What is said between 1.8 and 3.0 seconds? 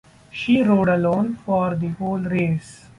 whole race.